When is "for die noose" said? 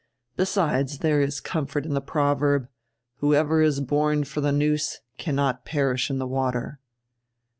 4.23-4.97